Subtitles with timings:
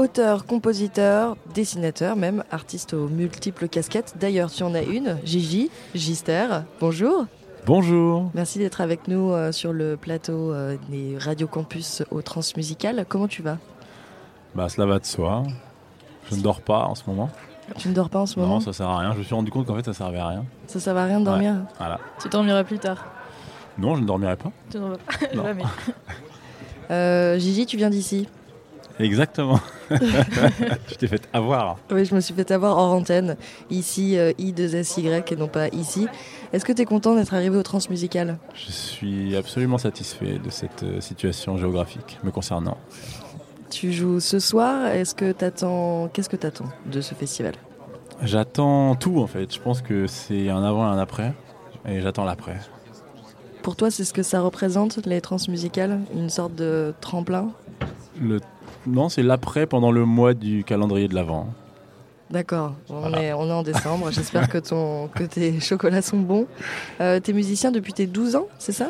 [0.00, 4.14] auteur, compositeur, dessinateur, même artiste aux multiples casquettes.
[4.18, 6.46] D'ailleurs, tu en as une, Gigi, Gister.
[6.80, 7.26] Bonjour.
[7.66, 8.30] Bonjour.
[8.32, 13.04] Merci d'être avec nous euh, sur le plateau euh, des Radio Campus au Transmusical.
[13.06, 13.58] Comment tu vas?
[14.54, 15.42] Bah, cela va de soi.
[16.30, 17.28] Je ne dors pas en ce moment.
[17.76, 18.54] Tu ne dors pas en ce moment?
[18.54, 19.12] Non, ça sert à rien.
[19.12, 20.46] Je me suis rendu compte qu'en fait, ça servait à rien.
[20.66, 21.56] Ça sert à rien de dormir?
[21.76, 22.00] Voilà.
[22.22, 23.04] Tu dormiras plus tard.
[23.76, 24.50] Non, je ne dormirai pas.
[24.70, 25.26] Tu dormiras pas.
[25.34, 25.62] Jamais.
[26.90, 28.26] Euh, Gigi, tu viens d'ici?
[28.98, 29.60] Exactement.
[29.90, 31.78] Je t'ai fait avoir.
[31.90, 33.36] Oui, je me suis fait avoir hors antenne.
[33.70, 36.06] Ici, euh, I2SY et non pas ici.
[36.52, 40.82] Est-ce que tu es content d'être arrivé au Transmusical Je suis absolument satisfait de cette
[40.82, 42.76] euh, situation géographique me concernant.
[43.70, 44.88] Tu joues ce soir.
[44.88, 47.54] Est-ce que t'attends Qu'est-ce que t'attends de ce festival?
[48.22, 49.52] J'attends tout en fait.
[49.52, 51.32] Je pense que c'est un avant et un après.
[51.88, 52.58] Et j'attends l'après.
[53.62, 57.50] Pour toi, c'est ce que ça représente, les transmusicales Une sorte de tremplin?
[58.20, 58.40] Le...
[58.86, 61.48] Non, c'est l'après pendant le mois du calendrier de l'avant.
[62.30, 63.22] D'accord, on, Voilà.
[63.22, 64.10] est, on est en décembre.
[64.12, 66.46] J'espère que, ton, que tes chocolats sont bons.
[67.00, 68.88] Euh, t'es musicien depuis tes 12 ans, c'est ça?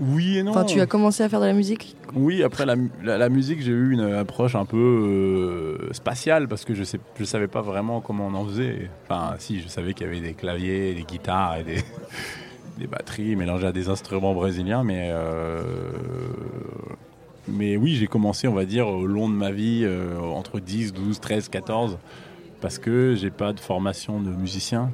[0.00, 0.52] Oui et non.
[0.52, 1.96] Enfin, tu as commencé à faire de la musique?
[2.14, 6.64] Oui, après la, la- la musique, j'ai eu une approche un peu euh, spatiale parce
[6.64, 8.90] que je sais, je savais pas vraiment comment on en faisait.
[9.04, 11.84] Enfin, si, je savais qu'il y avait des claviers, des guitares et des,
[12.78, 15.62] des batteries mélangées à des instruments brésiliens, mais euh,
[17.50, 20.92] mais oui, j'ai commencé, on va dire, au long de ma vie, euh, entre 10,
[20.92, 21.98] 12, 13, 14,
[22.60, 24.90] parce que j'ai pas de formation de musicien.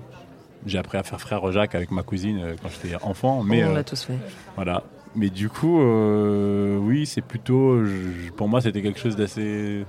[0.66, 3.70] J'ai appris à faire frère Jacques avec ma cousine euh, quand j'étais enfant, mais On
[3.70, 4.16] euh, l'a tous fait.
[4.56, 4.82] voilà.
[5.16, 7.84] Mais du coup, oui, c'est plutôt.
[7.84, 9.84] je- pour moi, c'était quelque chose d'assez.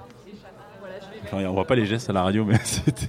[1.24, 3.08] Enfin, on voit pas les gestes à la radio, mais c'était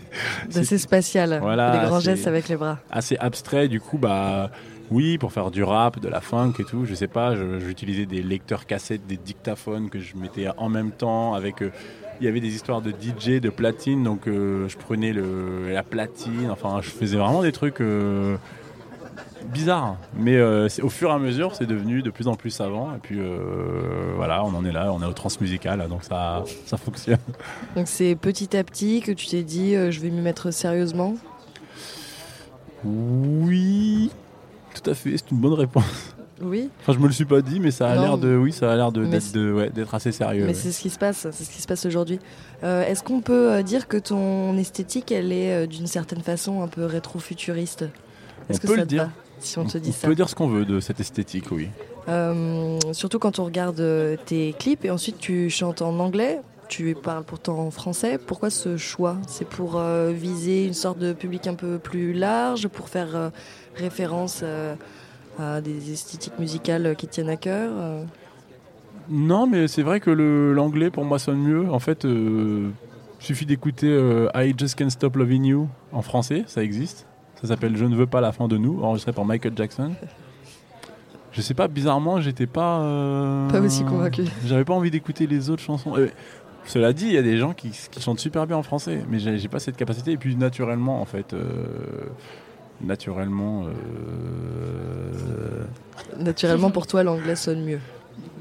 [0.48, 1.38] C'est spatial.
[1.42, 2.78] Voilà, les grands gestes avec les bras.
[2.90, 3.68] assez abstrait.
[3.68, 4.50] Du coup, bah.
[4.90, 8.22] Oui, pour faire du rap, de la funk et tout, je sais pas, j'utilisais des
[8.22, 11.62] lecteurs cassettes, des dictaphones que je mettais en même temps avec.
[11.62, 11.70] euh,
[12.20, 15.82] il y avait des histoires de DJ, de platine, donc euh, je prenais le, la
[15.82, 18.36] platine, enfin, je faisais vraiment des trucs euh,
[19.52, 19.96] bizarres.
[20.16, 22.94] Mais au fur et à mesure, c'est devenu de plus en plus savant.
[22.94, 23.18] Et puis
[24.16, 27.18] voilà, on en est là, on est au transmusical, donc ça, ça fonctionne.
[27.74, 31.16] Donc c'est petit à petit que tu t'es dit, je vais m'y mettre sérieusement?
[34.88, 35.84] À fait, c'est une bonne réponse.
[36.42, 38.70] Oui, Enfin, je me le suis pas dit, mais ça a l'air de, oui, ça
[38.70, 40.42] a l'air d'être ouais, assez sérieux.
[40.42, 40.54] mais ouais.
[40.54, 41.26] c'est ce qui se passe.
[41.32, 42.18] C'est ce qui se passe aujourd'hui.
[42.62, 46.60] Euh, Est-ce qu'on peut euh, dire que ton esthétique, elle est euh, d'une certaine façon
[46.62, 47.82] un peu rétro-futuriste?
[48.50, 49.02] Est-ce On que peut ça le te dire.
[49.04, 50.08] va si on te dit on ça?
[50.08, 51.68] peut dire ce qu'on veut de cette esthétique, oui.
[52.10, 53.82] Euh, surtout quand on regarde
[54.26, 58.18] tes clips et ensuite tu chantes en anglais, tu parles pourtant en français.
[58.18, 59.16] Pourquoi ce choix?
[59.26, 63.30] C'est pour euh, viser une sorte de public un peu plus large, pour faire euh,
[63.76, 64.74] référence euh,
[65.38, 67.72] à des esthétiques musicales qui tiennent à cœur
[69.08, 71.70] Non, mais c'est vrai que l'anglais pour moi sonne mieux.
[71.70, 72.68] En fait, euh,
[73.18, 73.88] suffit d'écouter
[74.34, 77.06] I Just Can't Stop Loving You en français, ça existe.
[77.40, 79.92] Ça s'appelle Je ne veux pas la fin de nous, enregistré par Michael Jackson.
[81.32, 82.80] Je sais pas, bizarrement, j'étais pas.
[82.80, 84.22] euh, Pas aussi convaincu.
[84.46, 85.92] J'avais pas envie d'écouter les autres chansons.
[85.98, 86.08] Euh,
[86.66, 89.18] cela dit, il y a des gens qui, qui chantent super bien en français, mais
[89.18, 90.12] j'ai pas cette capacité.
[90.12, 91.44] Et puis naturellement, en fait, euh,
[92.80, 93.70] naturellement, euh,
[96.18, 97.78] Naturellement, pour toi, l'anglais sonne mieux.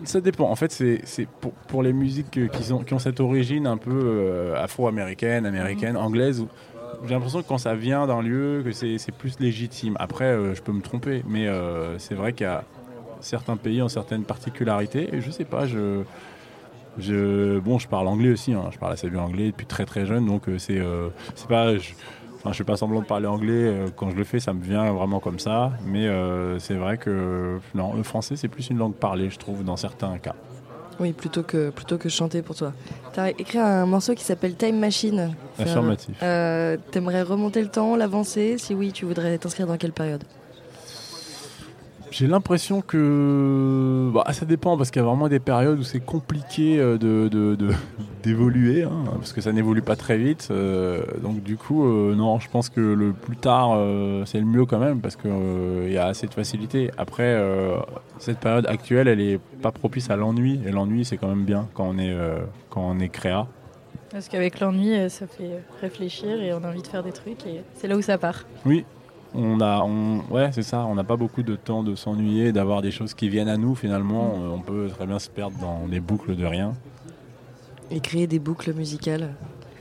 [0.06, 0.50] ça dépend.
[0.50, 5.46] En fait, c'est pour, pour les musiques qui, ont cette origine un peu euh, afro-américaine,
[5.46, 6.42] américaine, anglaise.
[6.42, 6.47] où
[7.06, 9.96] J'ai l'impression que quand ça vient d'un lieu, que c'est plus légitime.
[10.00, 11.47] Après, je peux me tromper, mais
[12.00, 12.63] c'est vrai qu'il y a
[13.19, 15.13] certains pays ont certaines particularités.
[15.13, 16.03] Et je sais pas, je,
[17.00, 18.53] je bon, je parle anglais aussi.
[18.53, 18.69] hein.
[18.72, 21.75] je parle assez bien anglais depuis très très jeune, donc euh, c'est euh, c'est pas.
[21.78, 21.91] Je,
[22.38, 23.53] Enfin, je fais pas semblant de parler anglais.
[23.56, 25.72] euh, Quand je le fais, ça me vient vraiment comme ça.
[25.83, 29.63] Mais euh, c'est vrai que non, le français, c'est plus une langue parlée, je trouve,
[29.63, 30.35] dans certains cas.
[31.00, 32.72] Oui, plutôt que, plutôt que chanter pour toi.
[33.16, 35.33] Tu as écrit un morceau qui s'appelle Time Machine.
[35.57, 36.16] Affirmatif.
[36.22, 38.59] Euh, T'aimerais remonter le temps, l'avancer?
[38.59, 40.23] Si oui, tu voudrais t'inscrire dans quelle période?
[42.18, 46.00] J'ai l'impression que bah, ça dépend parce qu'il y a vraiment des périodes où c'est
[46.00, 47.28] compliqué euh, de,
[48.24, 50.48] d'évoluer hein, parce que ça n'évolue pas très vite.
[50.50, 54.45] euh, donc du coup, euh, non, je pense que le plus tard euh, c'est le
[54.45, 56.89] mieux quand même parce qu'il y a assez de facilité.
[56.98, 57.38] Après,
[58.18, 61.68] cette période actuelle, elle est pas propice à l'ennui et l'ennui c'est quand même bien
[61.74, 62.16] quand on est
[62.69, 63.45] quand on est créa.
[64.12, 67.60] Parce qu'avec l'ennui, ça fait réfléchir et on a envie de faire des trucs et
[67.74, 68.45] c'est là où ça part.
[68.66, 68.86] Oui.
[69.38, 70.86] On a, on, ouais, c'est ça.
[70.86, 73.76] On n'a pas beaucoup de temps de s'ennuyer, d'avoir des choses qui viennent à nous.
[73.76, 76.74] Finalement, Euh, on peut très bien se perdre dans des boucles de rien,
[77.92, 79.30] Et créer des boucles musicales.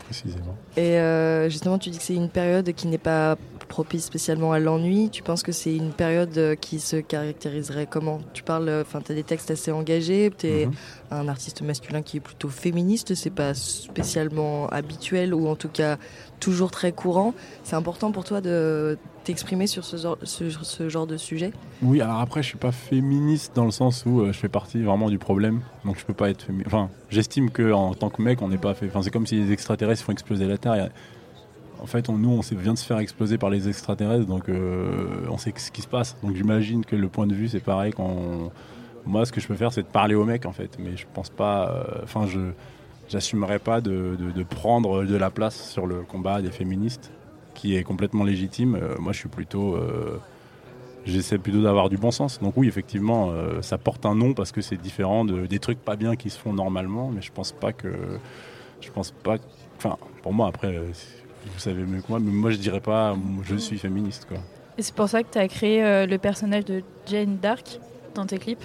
[0.07, 0.55] précisément.
[0.77, 4.59] Et euh, justement, tu dis que c'est une période qui n'est pas propice spécialement à
[4.59, 5.11] l'ennui.
[5.11, 8.21] Tu penses que c'est une période euh, qui se caractériserait comment?
[8.33, 10.73] Tu parles, enfin, tu as des textes assez engagés, tu es Mhm.
[11.11, 15.97] un artiste masculin qui est plutôt féministe, c'est pas spécialement habituel ou en tout cas
[16.41, 17.35] toujours très courant.
[17.63, 21.53] C'est important pour toi de t'exprimer sur ce genre, ce- ce genre de sujet?
[21.83, 24.83] Oui, alors après, je suis pas féministe dans le sens où euh, je fais partie
[24.83, 25.61] vraiment du problème.
[25.85, 26.67] Donc je peux pas être féministe.
[26.67, 28.87] Enfin, j'estime que en tant que mec, on n'est pas fait.
[28.87, 30.75] Enfin, c'est comme si les extraterrestres font exploser la Terre.
[30.77, 30.91] Il y a-
[31.85, 35.07] En fait, on, nous, on vient de se faire exploser par les extraterrestres, donc euh,
[35.29, 36.17] on sait ce qui se passe.
[36.23, 37.93] Donc j'imagine que le point de vue, c'est pareil.
[37.93, 38.51] Quand
[39.05, 40.79] moi, ce que je peux faire, c'est de parler aux mecs, en fait.
[40.79, 41.71] Mais je pense pas.
[41.71, 42.41] euh, Enfin, je
[43.11, 44.17] j'assumerai pas de,
[44.49, 47.13] prendre de la place sur le combat des féministes,
[47.53, 48.77] qui est complètement légitime.
[48.77, 49.77] Euh, moi, je suis plutôt.
[51.05, 52.41] J'essaie plutôt d'avoir du bon sens.
[52.41, 55.97] Donc oui, effectivement, ça porte un nom parce que c'est différent de, des trucs pas
[55.97, 57.93] bien qui se font normalement, mais je pense pas que...
[58.81, 59.37] Je pense pas...
[59.77, 60.81] Enfin, pour moi, après,
[61.53, 64.39] vous savez mieux que moi, mais moi je dirais pas je suis féministe, quoi.
[64.79, 67.79] Et c'est pour ça que tu as créé euh, le personnage de Jane Dark
[68.15, 68.65] dans tes clips?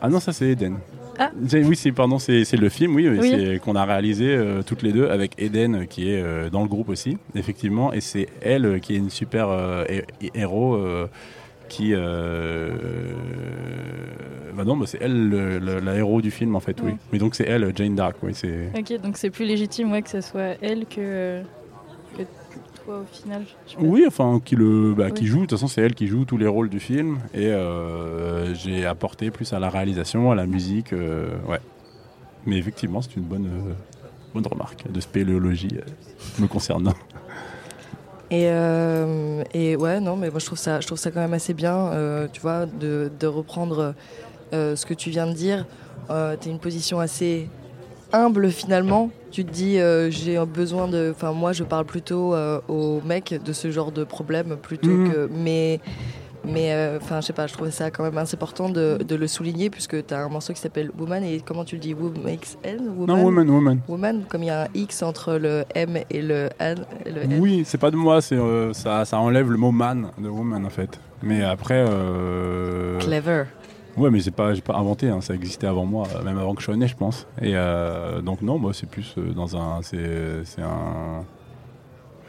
[0.00, 0.76] Ah non, ça c'est Eden.
[1.18, 1.32] Ah.
[1.52, 3.30] Oui, c'est pardon, c'est le film, oui, mais Oui.
[3.30, 6.68] c'est qu'on a réalisé euh, toutes les deux avec Eden qui est euh, dans le
[6.68, 9.48] groupe aussi, effectivement, et c'est elle qui est une super
[9.88, 10.04] hé-
[10.34, 10.78] héros
[11.68, 11.92] qui,
[14.54, 16.92] bah non, bah c'est elle le- le- la héros du film en fait, oui.
[17.12, 18.70] Mais donc c'est elle, Jane Dark, oui, c'est.
[18.76, 21.42] Ok, donc c'est plus légitime ouais, que ce soit elle que
[22.88, 23.42] au final.
[23.78, 26.38] Oui, enfin, qui, le, bah, qui joue, de toute façon, c'est elle qui joue tous
[26.38, 27.18] les rôles du film.
[27.34, 30.92] Et euh, j'ai apporté plus à la réalisation, à la musique.
[30.92, 31.60] euh, ouais.
[32.46, 33.72] Mais effectivement, c'est une bonne, euh,
[34.34, 35.82] bonne remarque de spéléologie euh,
[36.42, 36.94] me concernant.
[38.30, 41.32] Et, euh, et ouais, non, mais moi je trouve ça, je trouve ça quand même
[41.32, 43.94] assez bien, euh, tu vois, de, de reprendre
[44.52, 45.64] euh, ce que tu viens de dire.
[46.10, 47.48] Euh, tu une position assez
[48.12, 49.10] humble finalement.
[49.30, 51.12] Tu te dis, euh, j'ai besoin de.
[51.14, 55.12] Enfin, moi je parle plutôt euh, aux mecs de ce genre de problème plutôt Mhm.
[55.12, 55.28] que.
[55.32, 55.80] Mais.
[56.44, 59.16] Mais euh, enfin, je sais pas, je trouvais ça quand même assez important de, de
[59.16, 61.92] le souligner puisque tu as un morceau qui s'appelle Woman et comment tu le dis?
[61.94, 62.38] Woman?
[62.62, 62.78] N
[63.08, 63.80] Non, woman, woman.
[63.88, 66.78] Woman, comme il y a un X entre le M et le N.
[67.04, 67.38] et le N.
[67.40, 70.64] Oui, c'est pas de moi, c'est euh, ça, ça enlève le mot man de woman
[70.64, 71.00] en fait.
[71.24, 71.84] Mais après.
[71.86, 73.42] euh, Clever.
[73.98, 76.54] Ouais, mais c'est pas, j'ai pas inventé, hein, ça existait avant moi, euh, même avant
[76.54, 77.26] que je sois né, je pense.
[77.42, 81.24] Et euh, donc non, moi c'est plus euh, dans un, c'est, un,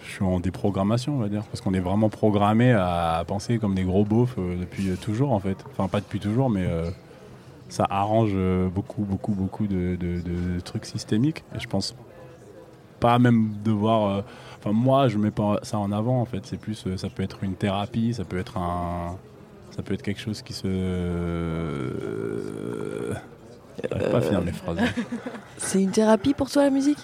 [0.04, 3.76] je suis en déprogrammation, on va dire, parce qu'on est vraiment programmé à penser comme
[3.76, 5.64] des gros beaufs depuis toujours en fait.
[5.70, 6.68] Enfin pas depuis toujours, mais
[7.68, 8.36] ça arrange
[8.74, 11.44] beaucoup, beaucoup, beaucoup de, trucs systémiques.
[11.56, 11.96] Et je pense
[13.00, 14.24] pas même devoir.
[14.58, 16.48] Enfin moi, je mets pas ça en avant en fait.
[16.48, 19.18] C'est plus, ça peut être une thérapie, ça peut être un
[19.80, 20.68] ça peut être quelque chose qui se.
[23.90, 24.78] J'arrive pas à finir mes phrases.
[25.58, 26.98] C'est une thérapie pour toi la musique?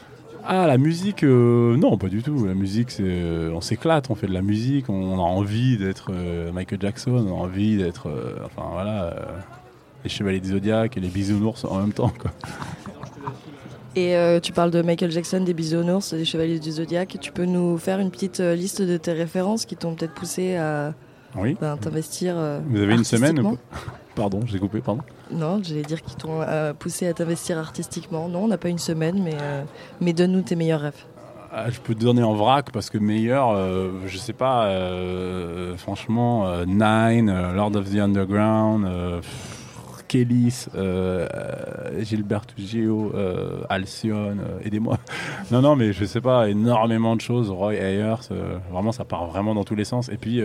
[0.44, 2.46] Ah, la musique, euh, non, pas du tout.
[2.46, 6.12] La musique, c'est, euh, on s'éclate, on fait de la musique, on a envie d'être
[6.14, 8.10] euh, Michael Jackson, on a envie d'être.
[8.10, 9.14] euh, enfin voilà, euh,
[10.04, 12.32] les Chevaliers du Zodiac et les Bisounours en même temps, quoi.
[13.96, 17.18] Et euh, tu parles de Michael Jackson, des Bisounours, des Chevaliers du Zodiaque.
[17.22, 20.58] Tu peux nous faire une petite euh, liste de tes références qui t'ont peut-être poussé
[20.58, 20.94] à
[21.38, 21.58] Oui.
[21.62, 23.58] euh, Vous avez une semaine ou
[24.16, 25.02] Pardon, j'ai coupé, pardon.
[25.30, 28.30] Non, j'allais dire qu'ils t'ont euh, poussé à t'investir artistiquement.
[28.30, 29.64] Non, on n'a pas une semaine, mais, euh,
[30.00, 31.04] mais donne-nous tes meilleurs rêves.
[31.52, 35.76] Ah, je peux te donner en vrac parce que meilleur, euh, je sais pas, euh,
[35.78, 38.88] franchement, euh, Nine, Lord of the Underground,
[40.08, 40.68] Kélis,
[42.00, 44.98] Gilberto Gio, euh, Alcyone, euh, aidez-moi.
[45.52, 48.30] non, non, mais je sais pas, énormément de choses, Roy Ayers,
[48.72, 50.10] vraiment ça part vraiment dans tous les sens.
[50.10, 50.42] Et puis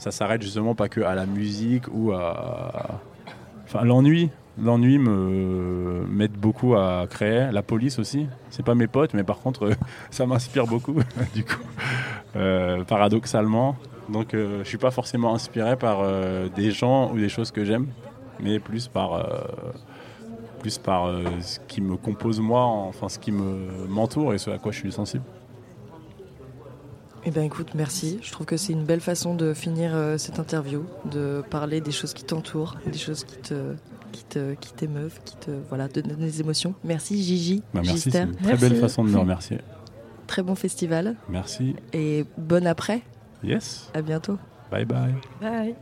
[0.00, 3.00] ça s'arrête justement pas que à la musique ou à.
[3.64, 4.30] Enfin, l'ennui.
[4.60, 7.52] L'ennui me m'aide beaucoup à créer.
[7.52, 8.26] La police aussi.
[8.48, 9.70] C'est pas mes potes, mais par contre,
[10.10, 10.94] ça m'inspire beaucoup,
[11.34, 11.62] du coup,
[12.34, 13.76] Euh, paradoxalement.
[14.08, 17.64] Donc, euh, je suis pas forcément inspiré par euh, des gens ou des choses que
[17.64, 17.88] j'aime,
[18.40, 19.24] mais plus par euh,
[20.60, 24.58] plus par ce qui me compose moi, enfin ce qui me m'entoure et ce à
[24.58, 25.24] quoi je suis sensible.
[27.24, 28.18] Eh bien écoute, merci.
[28.22, 31.92] Je trouve que c'est une belle façon de finir euh, cette interview, de parler des
[31.92, 33.74] choses qui t'entourent, des choses qui te
[34.12, 36.74] qui te qui t'émeuvent, qui te voilà, te donnent des émotions.
[36.82, 38.68] Merci Gigi, Bah, merci, c'est une très Merci.
[38.68, 39.58] belle façon de me remercier.
[40.26, 41.76] Très bon festival Merci.
[41.92, 43.02] et bon après.
[43.44, 43.90] Yes.
[43.94, 44.38] À bientôt.
[44.70, 45.14] Bye bye.
[45.40, 45.74] Bye.